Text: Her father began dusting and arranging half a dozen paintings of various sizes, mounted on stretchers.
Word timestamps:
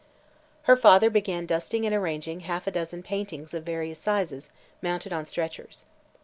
Her 0.63 0.75
father 0.75 1.11
began 1.11 1.45
dusting 1.45 1.85
and 1.85 1.93
arranging 1.93 2.39
half 2.39 2.65
a 2.65 2.71
dozen 2.71 3.03
paintings 3.03 3.53
of 3.53 3.63
various 3.65 3.99
sizes, 3.99 4.49
mounted 4.81 5.13
on 5.13 5.25
stretchers. 5.25 5.85